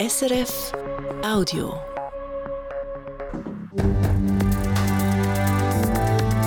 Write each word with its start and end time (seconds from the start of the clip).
SRF 0.00 0.72
Audio. 1.22 1.74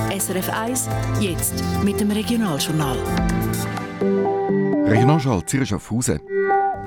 SRF 0.10 0.50
1, 0.50 0.90
jetzt 1.20 1.64
mit 1.84 2.00
dem 2.00 2.10
Regionaljournal. 2.10 2.98
Regionaljournal 4.88 5.46
Zürich 5.46 5.70
Schaffhausen. 5.70 6.20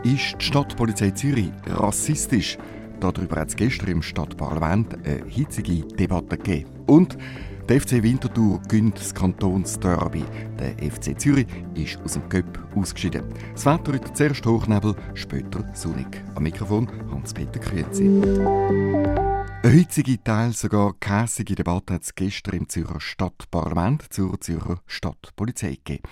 Ist 0.02 0.34
die 0.40 0.44
Stadtpolizei 0.44 1.12
Zürich 1.12 1.52
rassistisch? 1.68 2.58
Darüber 3.00 3.36
hat 3.40 3.48
es 3.48 3.56
gestern 3.56 3.88
im 3.88 4.02
Stadtparlament 4.02 4.94
eine 5.04 5.24
hitzige 5.26 5.86
Debatte 5.96 6.36
gegeben. 6.36 6.70
Und 6.86 7.16
der 7.68 7.80
FC 7.80 8.02
Winterthur 8.02 8.60
gönnt 8.68 8.98
das 8.98 9.12
Kantonsderby. 9.12 10.24
Der 10.58 10.90
FC 10.90 11.18
Zürich 11.18 11.46
ist 11.74 11.98
aus 12.04 12.12
dem 12.12 12.28
Cup 12.28 12.44
ausgeschieden. 12.76 13.24
Das 13.54 13.66
Wetter 13.66 13.92
heute 13.92 14.12
zuerst 14.12 14.46
Hochnebel, 14.46 14.94
später 15.14 15.64
sonnig. 15.74 16.06
Am 16.36 16.44
Mikrofon 16.44 16.88
Hans-Peter 17.10 17.58
Krüezi. 17.58 19.25
Eine 19.66 19.78
hitzige, 19.78 20.22
teils 20.22 20.60
sogar 20.60 20.94
käsige 21.00 21.56
Debatte 21.56 21.94
hat 21.94 22.04
es 22.04 22.14
gestern 22.14 22.54
im 22.54 22.68
Zürcher 22.68 23.00
Stadtparlament 23.00 24.12
zur 24.12 24.40
Zürcher 24.40 24.80
Stadtpolizei 24.86 25.70
gegeben. 25.84 26.04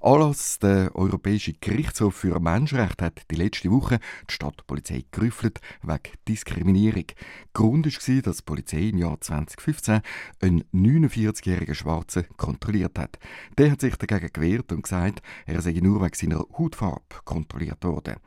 Anlass 0.00 0.60
der 0.60 0.94
Europäische 0.94 1.54
Gerichtshof 1.54 2.14
für 2.14 2.38
Menschenrechte 2.38 3.06
hat 3.06 3.22
die 3.32 3.34
letzte 3.34 3.68
Woche 3.72 3.98
die 4.28 4.34
Stadtpolizei 4.34 5.06
gerüffelt 5.10 5.58
wegen 5.82 6.14
Diskriminierung. 6.28 7.06
Grund 7.52 7.86
war, 7.86 8.22
dass 8.22 8.36
die 8.36 8.42
Polizei 8.44 8.90
im 8.90 8.98
Jahr 8.98 9.20
2015 9.20 10.02
einen 10.40 10.62
49-jährigen 10.72 11.74
Schwarzen 11.74 12.26
kontrolliert 12.36 12.96
hat. 12.96 13.18
Der 13.58 13.72
hat 13.72 13.80
sich 13.80 13.96
dagegen 13.96 14.32
gewehrt 14.32 14.70
und 14.70 14.84
gesagt, 14.84 15.20
er 15.46 15.60
sei 15.62 15.72
nur 15.82 16.00
wegen 16.00 16.14
seiner 16.14 16.44
Hautfarbe 16.56 17.02
kontrolliert 17.24 17.82
worden. 17.82 18.18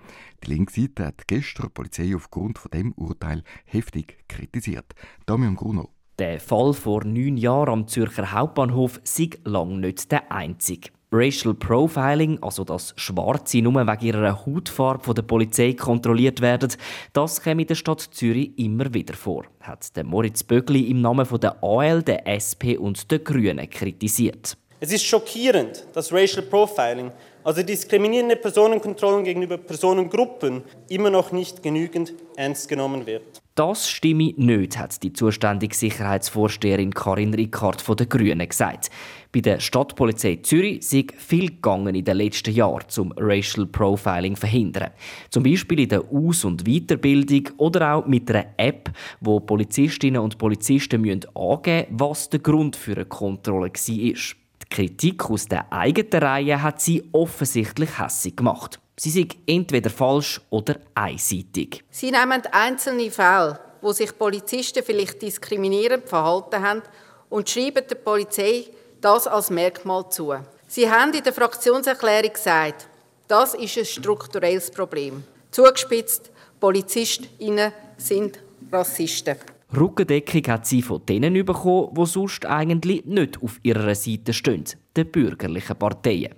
Die 0.45 0.51
linke 0.51 0.73
Seite 0.73 1.05
hat 1.05 1.27
gestern 1.27 1.67
die 1.67 1.73
Polizei 1.73 2.15
aufgrund 2.15 2.57
von 2.57 2.71
dem 2.71 2.91
Urteil 2.93 3.43
heftig 3.65 4.17
kritisiert. 4.27 4.93
Damian 5.25 5.55
Gruno. 5.55 5.89
Der 6.19 6.39
Fall 6.39 6.73
vor 6.73 7.05
neun 7.05 7.37
Jahren 7.37 7.69
am 7.69 7.87
Zürcher 7.87 8.31
Hauptbahnhof 8.31 8.99
sei 9.03 9.29
lang 9.45 9.79
nicht 9.79 10.11
der 10.11 10.31
einzige. 10.31 10.89
Racial 11.13 11.53
Profiling, 11.53 12.39
also 12.41 12.63
dass 12.63 12.93
Schwarze 12.97 13.61
nur 13.61 13.75
wegen 13.75 14.05
ihrer 14.05 14.45
Hautfarbe 14.45 15.03
von 15.03 15.15
der 15.15 15.21
Polizei 15.21 15.73
kontrolliert 15.73 16.41
werden, 16.41 16.73
das 17.13 17.41
käme 17.41 17.61
in 17.61 17.67
der 17.67 17.75
Stadt 17.75 18.01
Zürich 18.01 18.57
immer 18.57 18.91
wieder 18.93 19.13
vor, 19.13 19.45
hat 19.61 19.95
der 19.95 20.03
Moritz 20.03 20.43
Bögli 20.43 20.89
im 20.89 21.01
Namen 21.01 21.27
der 21.39 21.63
AL, 21.63 22.01
der 22.01 22.25
SP 22.27 22.77
und 22.77 23.11
der 23.11 23.19
Grünen 23.19 23.69
kritisiert. 23.69 24.57
Es 24.83 24.91
ist 24.91 25.05
schockierend, 25.05 25.85
dass 25.93 26.11
Racial 26.11 26.41
Profiling 26.41 27.09
also 27.45 27.63
diskriminierende 27.63 28.35
Personenkontrollen 28.35 29.23
gegenüber 29.23 29.57
Personengruppen 29.57 30.61
immer 30.89 31.09
noch 31.09 31.31
nicht 31.31 31.63
genügend 31.63 32.13
ernst 32.35 32.67
genommen 32.67 33.05
wird. 33.05 33.23
Das 33.55 33.89
stimme 33.89 34.33
nicht, 34.35 34.77
hat 34.77 35.01
die 35.01 35.13
zuständige 35.13 35.73
Sicherheitsvorsteherin 35.73 36.93
Karin 36.93 37.33
Rickard 37.33 37.81
von 37.81 37.95
den 37.95 38.09
Grünen 38.09 38.45
gesagt. 38.45 38.89
Bei 39.31 39.39
der 39.39 39.61
Stadtpolizei 39.61 40.39
Zürich 40.43 40.85
sei 40.85 41.05
viel 41.15 41.47
gegangen 41.47 41.95
in 41.95 42.03
den 42.03 42.17
letzten 42.17 42.53
Jahren, 42.53 42.83
um 42.97 43.13
Racial 43.15 43.65
Profiling 43.65 44.35
zu 44.35 44.41
verhindern. 44.41 44.91
Zum 45.29 45.43
Beispiel 45.43 45.79
in 45.79 45.89
der 45.89 46.03
Aus- 46.11 46.43
und 46.43 46.65
Weiterbildung 46.65 47.51
oder 47.55 47.95
auch 47.95 48.05
mit 48.05 48.29
einer 48.29 48.47
App, 48.57 48.91
wo 49.21 49.39
Polizistinnen 49.39 50.21
und 50.21 50.37
Polizisten 50.37 50.97
angeben 50.97 51.21
müssen, 51.35 51.85
was 51.91 52.29
der 52.29 52.41
Grund 52.41 52.75
für 52.75 52.95
eine 52.95 53.05
Kontrolle 53.05 53.71
war. 53.71 54.42
Kritik 54.73 55.29
aus 55.29 55.47
der 55.47 55.71
eigenen 55.71 56.23
Reihe 56.23 56.61
hat 56.61 56.81
sie 56.81 57.07
offensichtlich 57.11 57.99
hässig 57.99 58.35
gemacht. 58.35 58.79
Sie 58.97 59.11
sind 59.11 59.35
entweder 59.45 59.91
falsch 59.91 60.41
oder 60.49 60.77
einseitig. 60.95 61.83
Sie 61.91 62.09
nehmen 62.09 62.41
einzelne 62.51 63.11
Fälle, 63.11 63.59
wo 63.81 63.91
sich 63.91 64.17
Polizisten 64.17 64.83
vielleicht 64.83 65.21
diskriminierend 65.21 66.09
verhalten 66.09 66.61
haben, 66.61 66.81
und 67.29 67.49
schreiben 67.49 67.83
der 67.87 67.95
Polizei 67.95 68.65
das 69.01 69.27
als 69.27 69.49
Merkmal 69.49 70.09
zu. 70.09 70.33
Sie 70.67 70.89
haben 70.89 71.13
in 71.13 71.23
der 71.23 71.33
Fraktionserklärung 71.33 72.33
gesagt, 72.33 72.87
das 73.27 73.53
ist 73.53 73.77
ein 73.77 73.85
strukturelles 73.85 74.71
Problem. 74.71 75.23
Zugespitzt, 75.51 76.31
Polizistinnen 76.59 77.73
sind 77.97 78.39
Rassisten. 78.71 79.37
Rückendeckung 79.75 80.43
hat 80.47 80.67
sie 80.67 80.81
von 80.81 81.05
denen 81.07 81.33
bekommen, 81.45 81.93
die 81.97 82.05
sonst 82.05 82.45
eigentlich 82.45 83.05
nicht 83.05 83.41
auf 83.41 83.59
ihrer 83.63 83.95
Seite 83.95 84.31
stehen, 84.31 84.65
den 84.95 85.11
bürgerlichen 85.11 85.75
Parteien. 85.75 86.35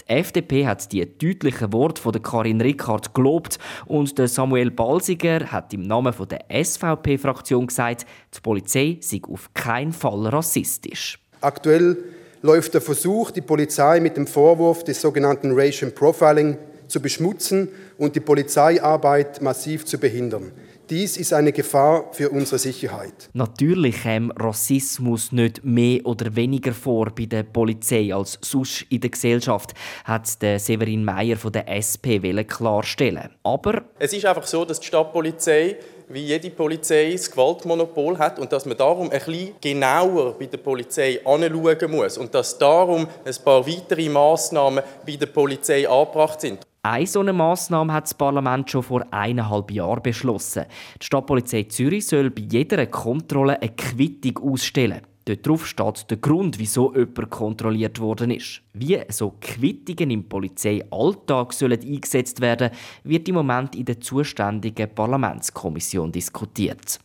Die 0.00 0.12
FDP 0.12 0.66
hat 0.66 0.92
die 0.92 1.06
deutlichen 1.06 1.72
Worte 1.72 2.02
von 2.02 2.20
Karin 2.22 2.60
Rickard 2.60 3.14
gelobt 3.14 3.58
und 3.86 4.18
Samuel 4.28 4.70
Balsiger 4.70 5.50
hat 5.50 5.72
im 5.72 5.82
Namen 5.82 6.12
der 6.28 6.64
SVP-Fraktion 6.64 7.68
gesagt, 7.68 8.04
die 8.34 8.40
Polizei 8.40 8.98
sei 9.00 9.22
auf 9.30 9.52
keinen 9.54 9.92
Fall 9.92 10.26
rassistisch. 10.26 11.18
Aktuell 11.40 11.96
läuft 12.42 12.74
der 12.74 12.82
Versuch, 12.82 13.30
die 13.30 13.40
Polizei 13.40 14.00
mit 14.00 14.18
dem 14.18 14.26
Vorwurf 14.26 14.84
des 14.84 15.00
sogenannten 15.00 15.52
Racial 15.52 15.90
Profiling 15.90 16.58
zu 16.88 17.00
beschmutzen 17.00 17.68
und 17.98 18.16
die 18.16 18.20
Polizeiarbeit 18.20 19.42
massiv 19.42 19.84
zu 19.84 19.98
behindern. 19.98 20.52
Dies 20.90 21.16
ist 21.16 21.32
eine 21.32 21.52
Gefahr 21.52 22.12
für 22.12 22.28
unsere 22.28 22.58
Sicherheit. 22.58 23.30
Natürlich 23.32 24.02
käme 24.02 24.34
Rassismus 24.38 25.32
nicht 25.32 25.64
mehr 25.64 26.04
oder 26.04 26.36
weniger 26.36 26.74
vor 26.74 27.06
bei 27.06 27.24
der 27.24 27.42
Polizei 27.42 28.14
als 28.14 28.38
sonst 28.42 28.84
in 28.90 29.00
der 29.00 29.08
Gesellschaft, 29.08 29.72
hat 30.04 30.42
der 30.42 30.58
Severin 30.58 31.02
Meyer 31.02 31.38
von 31.38 31.52
der 31.52 31.68
SP 31.72 32.20
klarstellen. 32.44 33.30
Aber 33.42 33.84
es 33.98 34.12
ist 34.12 34.26
einfach 34.26 34.46
so, 34.46 34.66
dass 34.66 34.78
die 34.78 34.86
Stadtpolizei 34.86 35.78
wie 36.08 36.24
jede 36.24 36.50
Polizei 36.50 37.12
das 37.12 37.30
Gewaltmonopol 37.30 38.18
hat 38.18 38.38
und 38.38 38.52
dass 38.52 38.66
man 38.66 38.76
darum 38.76 39.10
ein 39.10 39.18
bisschen 39.18 39.54
genauer 39.62 40.38
bei 40.38 40.44
der 40.44 40.58
Polizei 40.58 41.18
anschauen 41.24 41.90
muss 41.90 42.18
und 42.18 42.34
dass 42.34 42.58
darum 42.58 43.08
ein 43.24 43.34
paar 43.42 43.66
weitere 43.66 44.10
Massnahmen 44.10 44.84
bei 45.06 45.16
der 45.16 45.26
Polizei 45.26 45.88
angebracht 45.88 46.42
sind. 46.42 46.58
Eine 46.86 47.06
solche 47.06 47.32
Massnahme 47.32 47.94
hat 47.94 48.04
das 48.04 48.12
Parlament 48.12 48.70
schon 48.70 48.82
vor 48.82 49.06
eineinhalb 49.10 49.70
Jahren 49.70 50.02
beschlossen. 50.02 50.66
Die 51.00 51.06
Stadtpolizei 51.06 51.62
Zürich 51.62 52.06
soll 52.06 52.28
bei 52.28 52.42
jeder 52.42 52.84
Kontrolle 52.86 53.58
eine 53.58 53.70
Quittung 53.70 54.52
ausstellen. 54.52 55.00
Dort 55.24 55.60
steht 55.62 56.10
der 56.10 56.18
Grund, 56.18 56.58
wieso 56.58 56.94
jemand 56.94 57.30
kontrolliert 57.30 58.00
worden 58.00 58.32
ist. 58.32 58.60
Wie 58.74 59.00
so 59.08 59.32
Quittungen 59.40 60.10
im 60.10 60.28
Polizeialltag 60.28 61.54
sollen 61.54 61.80
eingesetzt 61.80 62.42
werden, 62.42 62.70
wird 63.02 63.30
im 63.30 63.36
Moment 63.36 63.74
in 63.74 63.86
der 63.86 63.98
zuständigen 63.98 64.94
Parlamentskommission 64.94 66.12
diskutiert. 66.12 67.00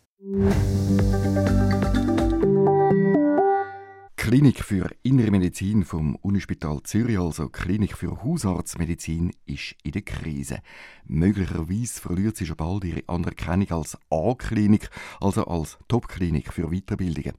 Klinik 4.30 4.64
für 4.64 4.92
Innere 5.02 5.32
Medizin 5.32 5.84
vom 5.84 6.16
Unispital 6.18 6.84
Zürich, 6.84 7.18
also 7.18 7.50
Klinik 7.50 7.98
für 7.98 8.22
Hausarztmedizin, 8.22 9.32
ist 9.48 9.74
in 9.82 9.94
der 9.94 10.04
Krise. 10.04 10.60
Möglicherweise 11.06 12.00
verliert 12.00 12.38
sie 12.38 12.46
schon 12.46 12.58
bald 12.58 12.84
ihre 12.84 13.02
Anerkennung 13.08 13.72
als 13.72 13.98
A-Klinik, 14.12 14.92
also 15.20 15.46
als 15.46 15.80
Top-Klinik 15.88 16.54
für 16.54 16.70
Weiterbildungen. 16.70 17.34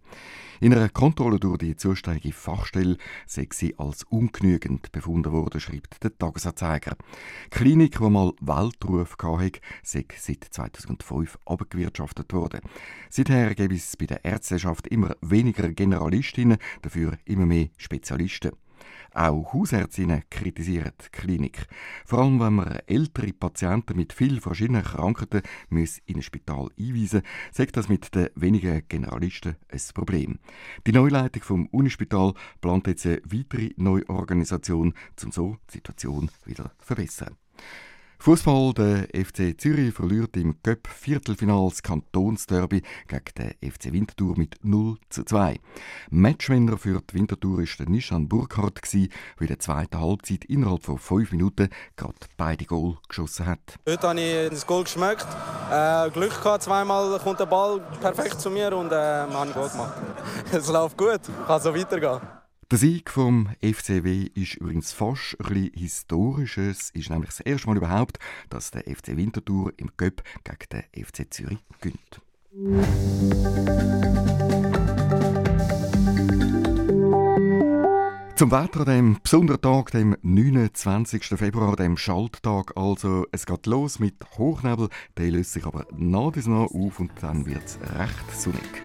In 0.62 0.74
einer 0.74 0.90
Kontrolle 0.90 1.40
durch 1.40 1.56
die 1.56 1.74
zuständige 1.74 2.34
Fachstelle 2.34 2.98
sei 3.26 3.48
sie 3.50 3.78
als 3.78 4.02
ungenügend 4.02 4.92
befunden 4.92 5.32
worden, 5.32 5.58
schreibt 5.58 6.02
der 6.04 6.18
Tagesanzeiger. 6.18 6.96
Die 7.46 7.50
Klinik, 7.50 7.96
die 7.98 8.10
mal 8.10 8.34
Weltruf 8.42 9.16
hatte, 9.22 9.60
sei 9.82 10.04
seit 10.18 10.44
2005 10.50 11.38
abgewirtschaftet 11.46 12.34
worden. 12.34 12.60
Seither 13.08 13.54
gibt 13.54 13.72
es 13.72 13.96
bei 13.96 14.04
der 14.04 14.22
Ärzteschaft 14.22 14.86
immer 14.88 15.16
weniger 15.22 15.70
Generalistinnen, 15.70 16.58
dafür 16.80 17.18
immer 17.24 17.46
mehr 17.46 17.68
Spezialisten. 17.76 18.52
Auch 19.12 19.52
Hausärztinnen 19.52 20.22
kritisieren 20.30 20.92
die 21.04 21.08
Klinik. 21.10 21.66
Vor 22.06 22.20
allem, 22.20 22.38
wenn 22.38 22.54
man 22.54 22.78
ältere 22.86 23.32
Patienten 23.32 23.96
mit 23.96 24.12
vielen 24.12 24.40
verschiedenen 24.40 24.84
Krankheiten 24.84 25.42
muss 25.68 25.98
in 26.06 26.16
ein 26.16 26.22
Spital 26.22 26.68
einweisen 26.78 27.22
muss, 27.22 27.56
sagt 27.56 27.76
das 27.76 27.88
mit 27.88 28.14
den 28.14 28.28
wenigen 28.36 28.82
Generalisten 28.88 29.56
ein 29.68 29.80
Problem. 29.94 30.38
Die 30.86 30.92
Neuleitung 30.92 31.42
vom 31.42 31.66
Unispital 31.66 32.34
plant 32.60 32.86
jetzt 32.86 33.06
eine 33.06 33.20
weitere 33.24 33.70
Neuorganisation, 33.76 34.94
um 35.24 35.32
so 35.32 35.56
die 35.68 35.74
Situation 35.74 36.30
wieder 36.44 36.72
zu 36.78 36.86
verbessern. 36.86 37.36
Fußball, 38.22 38.74
der 38.74 39.24
FC 39.24 39.58
Zürich 39.58 39.94
verliert 39.94 40.36
im 40.36 40.62
Cup 40.62 40.88
Viertelfinal 40.88 41.70
das 41.70 41.82
Kantonsderby 41.82 42.82
gegen 43.08 43.24
den 43.38 43.72
FC 43.72 43.94
Winterthur 43.94 44.36
mit 44.36 44.56
0 44.62 44.98
zu 45.08 45.24
2. 45.24 45.58
Matchwinner 46.10 46.76
für 46.76 47.00
die 47.00 47.14
Winterthur 47.14 47.56
war 47.56 47.86
Nishan 47.88 48.28
Burkhardt, 48.28 48.82
der 48.92 49.08
in 49.40 49.46
der 49.46 49.58
zweiten 49.58 49.98
Halbzeit 49.98 50.44
innerhalb 50.44 50.82
von 50.82 50.98
fünf 50.98 51.32
Minuten 51.32 51.70
gerade 51.96 52.14
beide 52.36 52.66
Goal 52.66 52.98
geschossen 53.08 53.46
hat. 53.46 53.78
Heute 53.88 54.08
habe 54.08 54.20
ich 54.20 54.50
das 54.50 54.66
Goal 54.66 54.84
geschmeckt. 54.84 55.26
Äh, 55.72 56.10
Glück 56.10 56.42
gehabt, 56.42 56.64
zweimal 56.64 57.18
kommt 57.20 57.40
der 57.40 57.46
Ball 57.46 57.80
perfekt 58.02 58.38
zu 58.38 58.50
mir 58.50 58.76
und 58.76 58.92
äh, 58.92 58.96
habe 58.96 59.38
ein 59.38 59.52
Goal 59.54 59.70
gemacht. 59.70 59.94
Es 60.52 60.68
läuft 60.68 60.98
gut, 60.98 61.20
kann 61.46 61.60
so 61.62 61.74
weitergehen. 61.74 62.20
Der 62.70 62.78
Sieg 62.78 63.10
vom 63.10 63.48
FCW 63.60 64.28
ist 64.32 64.54
übrigens 64.54 64.92
fast 64.92 65.36
ein 65.44 65.72
historisch. 65.74 66.56
Es 66.56 66.90
ist 66.90 67.10
nämlich 67.10 67.30
das 67.30 67.40
erste 67.40 67.66
Mal 67.66 67.78
überhaupt, 67.78 68.20
dass 68.48 68.70
der 68.70 68.82
FC 68.82 69.16
Winterthur 69.16 69.72
im 69.76 69.90
Göpp 69.96 70.22
gegen 70.44 70.84
den 70.94 71.04
FC 71.04 71.26
Zürich 71.34 71.58
gönnt. 71.80 72.20
Zum 78.36 78.52
Wetter 78.52 78.80
an 78.82 78.86
dem 78.86 79.18
besonderen 79.20 79.60
Tag, 79.60 79.90
dem 79.90 80.16
29. 80.22 81.24
Februar, 81.24 81.74
dem 81.74 81.96
Schalttag. 81.96 82.76
Also, 82.76 83.26
es 83.32 83.46
geht 83.46 83.66
los 83.66 83.98
mit 83.98 84.14
Hochnebel, 84.38 84.90
der 85.16 85.32
löst 85.32 85.54
sich 85.54 85.66
aber 85.66 85.88
nach 85.90 86.36
und 86.36 86.46
nach 86.46 86.70
auf 86.70 87.00
und 87.00 87.10
dann 87.20 87.46
wird 87.46 87.64
es 87.64 87.80
recht 87.80 88.40
sonnig. 88.40 88.84